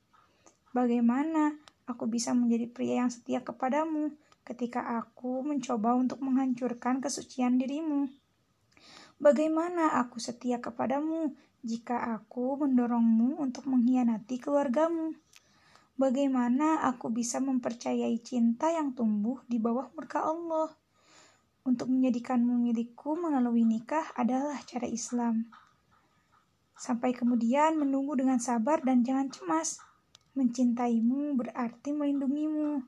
Bagaimana 0.72 1.52
aku 1.84 2.08
bisa 2.08 2.32
menjadi 2.32 2.66
pria 2.72 3.04
yang 3.04 3.12
setia 3.12 3.44
kepadamu 3.44 4.16
ketika 4.42 4.98
aku 4.98 5.44
mencoba 5.44 5.92
untuk 5.94 6.24
menghancurkan 6.24 7.04
kesucian 7.04 7.60
dirimu? 7.60 8.08
Bagaimana 9.22 10.02
aku 10.02 10.18
setia 10.18 10.58
kepadamu 10.58 11.36
jika 11.62 12.10
aku 12.16 12.58
mendorongmu 12.58 13.38
untuk 13.38 13.70
mengkhianati 13.70 14.42
keluargamu? 14.42 15.14
Bagaimana 15.94 16.82
aku 16.88 17.12
bisa 17.12 17.38
mempercayai 17.38 18.18
cinta 18.24 18.72
yang 18.72 18.96
tumbuh 18.96 19.38
di 19.46 19.62
bawah 19.62 19.92
murka 19.94 20.26
Allah? 20.26 20.74
Untuk 21.62 21.94
menjadikanmu 21.94 22.58
milikku 22.58 23.14
melalui 23.14 23.62
nikah 23.62 24.10
adalah 24.18 24.58
cara 24.66 24.90
Islam. 24.90 25.46
Sampai 26.76 27.14
kemudian 27.14 27.78
menunggu 27.78 28.18
dengan 28.18 28.40
sabar 28.42 28.82
dan 28.82 29.04
jangan 29.06 29.28
cemas. 29.32 29.80
Mencintaimu 30.32 31.36
berarti 31.36 31.92
melindungimu. 31.92 32.82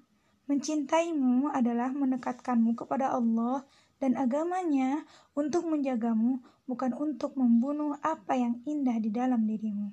Mencintaimu 0.44 1.48
adalah 1.52 1.88
mendekatkanmu 1.92 2.76
kepada 2.76 3.16
Allah 3.16 3.64
dan 3.96 4.20
agamanya 4.20 5.08
untuk 5.32 5.64
menjagamu, 5.64 6.44
bukan 6.68 6.92
untuk 6.92 7.36
membunuh 7.40 7.96
apa 8.04 8.36
yang 8.36 8.60
indah 8.68 9.00
di 9.00 9.08
dalam 9.08 9.48
dirimu. 9.48 9.92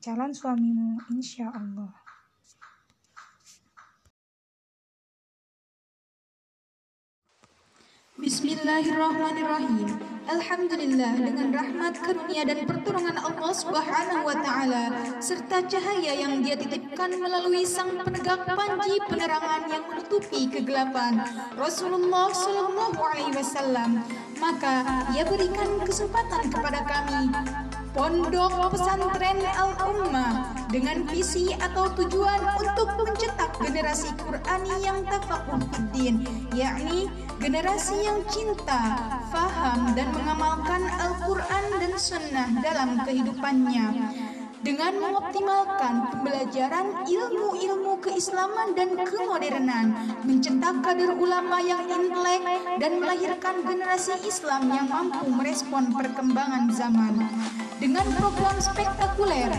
Calon 0.00 0.32
suamimu, 0.32 1.04
insya 1.12 1.52
Allah. 1.52 2.07
Bismillahirrahmanirrahim. 8.18 9.94
Alhamdulillah 10.26 11.22
dengan 11.22 11.54
rahmat 11.54 12.02
karunia 12.02 12.42
dan 12.42 12.66
pertolongan 12.66 13.14
Allah 13.14 13.52
Subhanahu 13.54 14.26
wa 14.26 14.34
taala 14.42 14.90
serta 15.22 15.62
cahaya 15.62 16.18
yang 16.18 16.42
Dia 16.42 16.58
titipkan 16.58 17.14
melalui 17.14 17.62
sang 17.62 17.94
penegak 17.94 18.42
panji 18.42 18.98
penerangan 19.06 19.70
yang 19.70 19.86
menutupi 19.86 20.50
kegelapan 20.50 21.22
Rasulullah 21.54 22.34
sallallahu 22.34 22.98
alaihi 22.98 23.38
wasallam 23.38 24.02
maka 24.42 24.82
Ia 25.14 25.22
berikan 25.22 25.78
kesempatan 25.86 26.50
kepada 26.50 26.82
kami 26.90 27.30
Pondok 27.94 28.74
Pesantren 28.74 29.46
Al-Ummah 29.46 30.27
dengan 30.68 31.04
visi 31.08 31.48
atau 31.56 31.88
tujuan 31.96 32.40
untuk 32.60 32.88
mencetak 33.00 33.56
generasi 33.56 34.12
Qurani 34.20 34.76
yang 34.84 35.00
tafakuh 35.08 35.60
fiddin, 35.72 36.24
yakni 36.52 37.08
generasi 37.40 38.04
yang 38.04 38.20
cinta, 38.28 39.00
faham 39.32 39.96
dan 39.96 40.12
mengamalkan 40.12 40.84
Al-Quran 40.84 41.64
dan 41.80 41.92
Sunnah 41.96 42.48
dalam 42.60 43.00
kehidupannya. 43.02 43.86
Dengan 44.58 44.90
mengoptimalkan 44.98 46.10
pembelajaran 46.10 47.06
ilmu-ilmu 47.06 48.02
keislaman 48.02 48.74
dan 48.74 48.98
kemodernan, 49.06 49.94
mencetak 50.26 50.82
kader 50.82 51.14
ulama 51.14 51.62
yang 51.62 51.86
intelek 51.86 52.42
dan 52.82 52.98
melahirkan 52.98 53.62
generasi 53.62 54.18
Islam 54.26 54.66
yang 54.74 54.90
mampu 54.90 55.30
merespon 55.30 55.94
perkembangan 55.94 56.74
zaman. 56.74 57.22
Dengan 57.78 58.02
program 58.18 58.58
spektakuler 58.58 59.54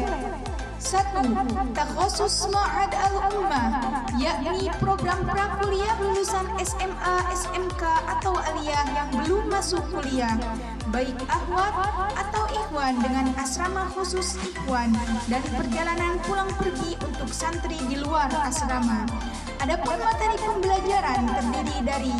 satu, 0.79 1.27
takhusus 1.75 2.47
Ma'ad 2.47 2.91
Al-Ummah, 2.95 3.67
yakni 4.15 4.71
program 4.79 5.27
prakuliah 5.27 5.91
lulusan 5.99 6.47
SMA, 6.63 7.15
SMK 7.35 7.83
atau 8.07 8.39
aliyah 8.39 8.87
yang 8.95 9.09
belum 9.11 9.51
masuk 9.51 9.83
kuliah, 9.91 10.39
baik 10.95 11.19
ahwat 11.27 11.75
atau 12.15 12.47
ikhwan 12.55 12.95
dengan 13.03 13.35
asrama 13.35 13.91
khusus 13.91 14.39
ikhwan 14.39 14.95
dan 15.27 15.43
perjalanan 15.51 16.15
pulang 16.23 16.49
pergi 16.55 16.95
untuk 17.03 17.27
santri 17.27 17.75
di 17.91 17.99
luar 17.99 18.31
asrama. 18.39 19.03
Adapun 19.59 19.99
materi 19.99 20.39
pembelajaran 20.39 21.27
terdiri 21.27 21.77
dari 21.83 22.15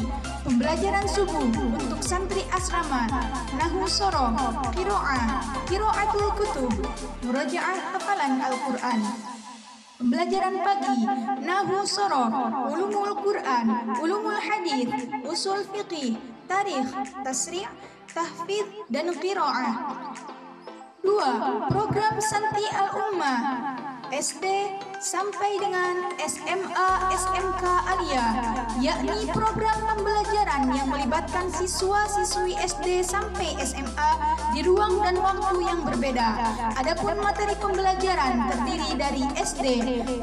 pembelajaran 0.49 1.05
subuh 1.05 1.45
untuk 1.77 2.01
santri 2.01 2.41
asrama, 2.49 3.05
nahu 3.53 3.85
soro, 3.85 4.33
kiro'ah, 4.73 5.45
kiro'atul 5.69 6.29
kutub, 6.41 6.73
murajaah 7.21 7.77
hafalan 7.93 8.41
Al-Quran. 8.41 8.99
Pembelajaran 10.01 10.55
pagi, 10.65 11.05
nahu 11.45 11.85
soro, 11.85 12.33
ulumul 12.65 13.13
Quran, 13.21 13.93
ulumul 14.01 14.41
hadith, 14.41 14.89
usul 15.29 15.61
fiqih, 15.69 16.17
tarikh, 16.49 16.89
tasri', 17.21 17.69
tahfidz, 18.09 18.89
dan 18.89 19.13
kiro'ah. 19.21 20.01
Dua, 21.05 21.61
program 21.69 22.17
Santi 22.17 22.65
Al-Ummah, 22.73 23.37
SD 24.09 24.73
sampai 24.97 25.61
dengan 25.61 26.17
SMA 26.17 26.89
SMK 27.13 27.63
Alia, 27.63 28.25
yakni 28.81 29.29
program 29.29 29.77
pembelajaran 29.85 30.65
yang 30.73 30.89
melibatkan 30.89 31.45
siswa-siswi 31.53 32.57
SD 32.57 33.05
sampai 33.05 33.53
SMA 33.61 34.11
di 34.57 34.65
ruang 34.65 34.97
dan 35.05 35.13
waktu 35.21 35.61
yang 35.61 35.85
berbeda. 35.85 36.41
Adapun 36.81 37.21
materi 37.21 37.53
pembelajaran 37.61 38.49
terdiri 38.49 38.91
dari 38.97 39.23
SD, 39.37 39.65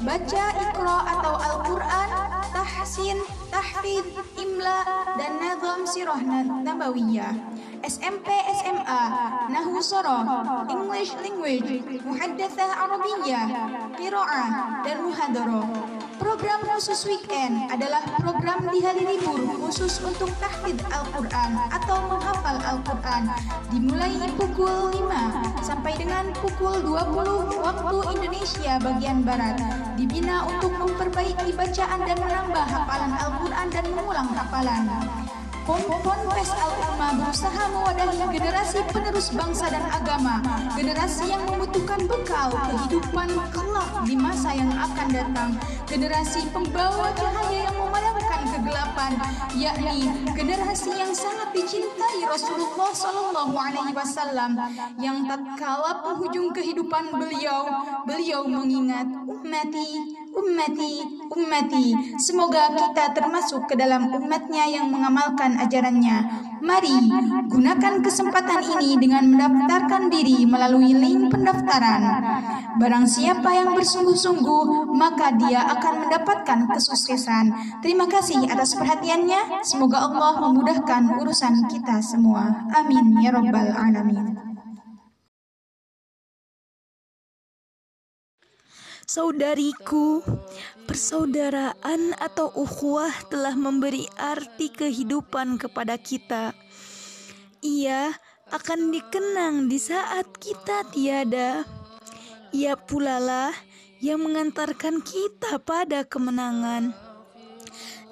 baca 0.03 0.45
Iqra 0.67 0.99
atau 1.07 1.35
Al-Quran, 1.39 2.09
tahsin, 2.51 3.19
tahfidz, 3.55 4.19
imla, 4.35 4.83
dan 5.15 5.39
nazam 5.39 5.87
sirah 5.87 6.21
nabawiyah. 6.67 7.56
SMP 7.85 8.29
SMA 8.63 9.03
Nahu 9.53 9.83
Soroh 9.83 10.25
English 10.71 11.13
Language 11.21 11.85
Muhaddathah 12.07 12.71
Arabiyah 12.87 13.47
Qiraah 13.99 14.49
dan 14.87 14.97
Muhadharah 15.05 15.69
Program 16.17 16.65
khusus 16.73 17.05
weekend 17.05 17.69
adalah 17.69 18.01
program 18.17 18.65
di 18.73 18.81
hari 18.81 19.05
libur 19.05 19.37
khusus 19.61 20.01
untuk 20.01 20.33
tahfidz 20.41 20.81
Al-Quran 20.89 21.61
atau 21.69 22.09
menghafal 22.09 22.57
Al-Quran. 22.65 23.29
Dimulai 23.69 24.17
pukul 24.33 24.97
5 24.97 25.61
sampai 25.61 25.93
dengan 26.01 26.33
pukul 26.41 26.81
20 26.81 27.61
waktu 27.61 27.97
Indonesia 28.17 28.81
bagian 28.81 29.29
Barat. 29.29 29.61
Dibina 30.01 30.49
untuk 30.49 30.73
memperbaiki 30.81 31.53
bacaan 31.53 32.01
dan 32.09 32.17
menambah 32.17 32.65
hafalan 32.65 33.13
Al-Quran 33.13 33.67
dan 33.69 33.85
mengulang 33.93 34.29
hafalan. 34.33 34.83
Ponpes 35.67 36.51
Al-Umma 36.55 37.19
berusaha 37.19 37.63
mewadahi 37.75 38.23
generasi 38.39 38.87
penerus 38.95 39.35
bangsa 39.35 39.67
dan 39.67 39.83
agama, 39.91 40.39
generasi 40.79 41.27
yang 41.27 41.43
membutuhkan 41.43 42.07
bekal 42.07 42.55
kehidupan 42.55 43.27
kelak 43.51 43.91
di 44.07 44.15
masa 44.15 44.55
yang 44.55 44.71
akan 44.71 45.09
datang, 45.11 45.51
generasi 45.91 46.47
pembawa 46.55 47.11
cahaya 47.19 47.67
yang 47.67 47.77
memadamkan 47.83 48.43
kegelapan, 48.55 49.13
yakni 49.59 50.07
generasi 50.39 50.95
yang 50.95 51.11
sangat 51.11 51.51
dicintai 51.51 52.23
Rasulullah 52.23 52.91
Sallallahu 52.95 53.55
Alaihi 53.59 53.91
Wasallam, 53.91 54.55
yang 55.03 55.27
tatkala 55.27 55.99
penghujung 56.07 56.55
kehidupan 56.55 57.11
beliau, 57.11 57.67
beliau 58.07 58.47
mengingat 58.47 59.11
ummati 59.27 60.15
ummati, 60.37 61.25
ummati. 61.33 61.87
Semoga 62.21 62.69
kita 62.77 63.17
termasuk 63.17 63.65
ke 63.65 63.75
dalam 63.75 64.13
umatnya 64.13 64.69
yang 64.69 64.93
mengamalkan 64.93 65.57
ajarannya. 65.57 66.29
Mari 66.61 66.97
gunakan 67.49 68.05
kesempatan 68.05 68.61
ini 68.77 69.01
dengan 69.01 69.25
mendaftarkan 69.33 70.13
diri 70.13 70.45
melalui 70.45 70.93
link 70.93 71.33
pendaftaran. 71.33 72.03
Barang 72.77 73.09
siapa 73.09 73.49
yang 73.57 73.73
bersungguh-sungguh, 73.73 74.93
maka 74.93 75.33
dia 75.41 75.65
akan 75.77 76.07
mendapatkan 76.07 76.69
kesuksesan. 76.69 77.81
Terima 77.81 78.05
kasih 78.05 78.45
atas 78.53 78.77
perhatiannya. 78.77 79.65
Semoga 79.65 80.05
Allah 80.05 80.45
memudahkan 80.45 81.17
urusan 81.17 81.69
kita 81.73 82.05
semua. 82.05 82.69
Amin 82.77 83.17
ya 83.25 83.33
rabbal 83.33 83.73
alamin. 83.73 84.46
Saudariku, 89.07 90.19
persaudaraan 90.91 92.11
atau 92.19 92.51
ukhuwah 92.59 93.15
telah 93.31 93.55
memberi 93.55 94.03
arti 94.19 94.67
kehidupan 94.67 95.63
kepada 95.63 95.95
kita. 95.95 96.51
Ia 97.63 98.11
akan 98.51 98.91
dikenang 98.91 99.71
di 99.71 99.79
saat 99.79 100.27
kita 100.43 100.91
tiada. 100.91 101.63
Ia 102.51 102.75
pula 102.75 103.23
lah 103.23 103.55
yang 104.03 104.27
mengantarkan 104.27 104.99
kita 104.99 105.63
pada 105.63 106.03
kemenangan. 106.03 106.91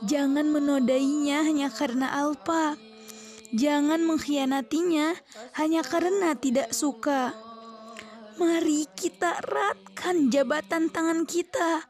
Jangan 0.07 0.47
menodainya 0.47 1.43
hanya 1.43 1.75
karena 1.75 2.23
alpa. 2.23 2.79
Jangan 3.51 3.99
mengkhianatinya 3.99 5.19
hanya 5.59 5.83
karena 5.83 6.39
tidak 6.39 6.71
suka. 6.71 7.44
Mari 8.35 8.91
kita 8.99 9.39
eratkan 9.47 10.27
jabatan 10.27 10.91
tangan 10.91 11.23
kita. 11.23 11.87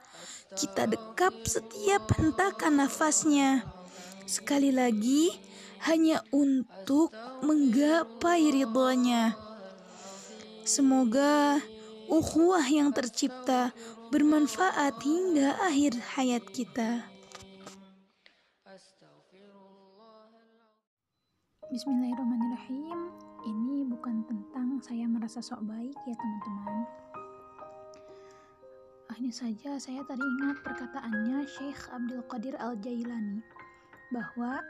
Kita 0.52 0.84
dekap 0.84 1.32
setiap 1.48 2.12
hentakan 2.20 2.84
nafasnya. 2.84 3.64
Sekali 4.28 4.68
lagi, 4.68 5.32
hanya 5.88 6.20
untuk 6.32 7.12
menggapai 7.40 8.52
ridhonya. 8.52 9.32
Semoga 10.68 11.60
ukhuwah 12.12 12.64
yang 12.68 12.92
tercipta 12.92 13.72
bermanfaat 14.12 15.00
hingga 15.00 15.56
akhir 15.64 15.96
hayat 16.16 16.44
kita. 16.52 17.08
Bismillahirrahmanirrahim. 21.72 23.33
Ini 23.44 23.84
bukan 23.84 24.24
tentang 24.24 24.80
saya 24.80 25.04
merasa 25.04 25.44
sok 25.44 25.68
baik 25.68 25.92
ya 26.08 26.16
teman-teman. 26.16 26.88
Hanya 29.12 29.32
saja 29.36 29.76
saya 29.76 30.00
tadi 30.08 30.24
ingat 30.24 30.64
perkataannya 30.64 31.44
Syekh 31.44 31.76
Abdul 31.92 32.24
Qadir 32.24 32.56
Al-Jailani 32.56 33.44
bahwa 34.16 34.64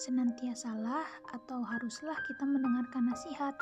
senantiasalah 0.00 1.04
atau 1.36 1.60
haruslah 1.68 2.16
kita 2.24 2.48
mendengarkan 2.48 3.12
nasihat. 3.12 3.52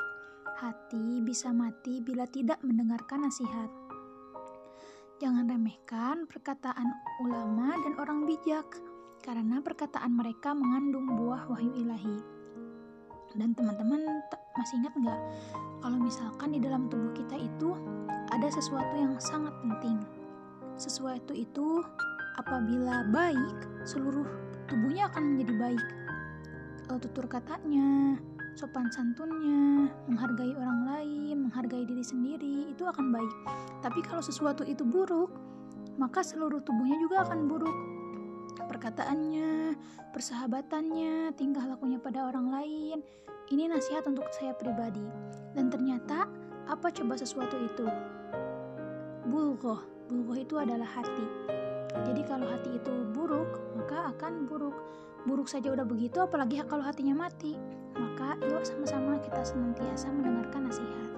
Hati 0.63 1.19
bisa 1.27 1.51
mati 1.51 1.99
bila 1.99 2.23
tidak 2.31 2.63
mendengarkan 2.63 3.27
nasihat. 3.27 3.67
Jangan 5.19 5.51
remehkan 5.51 6.31
perkataan 6.31 6.87
ulama 7.19 7.75
dan 7.83 7.99
orang 7.99 8.31
bijak, 8.31 8.67
karena 9.27 9.59
perkataan 9.59 10.15
mereka 10.15 10.55
mengandung 10.55 11.19
buah 11.19 11.51
wahyu 11.51 11.75
ilahi. 11.83 12.42
Dan 13.37 13.57
teman-teman 13.57 14.01
masih 14.61 14.77
ingat 14.85 14.93
nggak 14.93 15.21
kalau 15.81 15.99
misalkan 15.99 16.53
di 16.53 16.61
dalam 16.61 16.87
tubuh 16.93 17.11
kita 17.17 17.35
itu 17.41 17.75
ada 18.29 18.49
sesuatu 18.53 18.95
yang 18.95 19.17
sangat 19.19 19.53
penting. 19.65 19.99
Sesuatu 20.77 21.33
itu 21.33 21.81
apabila 22.37 23.09
baik, 23.09 23.89
seluruh 23.89 24.25
tubuhnya 24.69 25.09
akan 25.09 25.37
menjadi 25.37 25.55
baik. 25.59 25.87
Tutur 26.93 27.25
katanya, 27.25 28.21
sopan 28.53 28.85
santunnya, 28.93 29.89
menghargai 30.05 30.53
orang 30.53 30.81
lain, 30.85 31.49
menghargai 31.49 31.89
diri 31.89 32.05
sendiri, 32.05 32.69
itu 32.69 32.85
akan 32.85 33.09
baik. 33.09 33.33
Tapi 33.81 34.05
kalau 34.05 34.21
sesuatu 34.21 34.61
itu 34.69 34.85
buruk, 34.85 35.33
maka 35.97 36.21
seluruh 36.21 36.61
tubuhnya 36.61 37.01
juga 37.01 37.25
akan 37.25 37.49
buruk 37.49 37.92
perkataannya, 38.69 39.77
persahabatannya, 40.13 41.33
tingkah 41.37 41.65
lakunya 41.65 41.99
pada 42.01 42.29
orang 42.29 42.53
lain. 42.53 42.99
Ini 43.53 43.69
nasihat 43.69 44.07
untuk 44.09 44.29
saya 44.33 44.57
pribadi. 44.57 45.05
Dan 45.53 45.69
ternyata 45.69 46.29
apa 46.69 46.89
coba 46.89 47.19
sesuatu 47.19 47.57
itu? 47.61 47.87
Bulgoh. 49.29 49.81
Bulgoh 50.09 50.39
itu 50.41 50.57
adalah 50.57 50.89
hati. 50.89 51.27
Jadi 52.09 52.25
kalau 52.25 52.49
hati 52.49 52.81
itu 52.81 52.93
buruk, 53.13 53.61
maka 53.77 54.13
akan 54.17 54.49
buruk. 54.49 54.77
Buruk 55.29 55.47
saja 55.47 55.71
udah 55.71 55.85
begitu, 55.85 56.19
apalagi 56.19 56.59
kalau 56.65 56.83
hatinya 56.83 57.29
mati. 57.29 57.55
Maka 57.93 58.41
yuk 58.49 58.65
sama-sama 58.65 59.21
kita 59.21 59.45
senantiasa 59.45 60.09
mendengarkan 60.09 60.73
nasihat. 60.73 61.12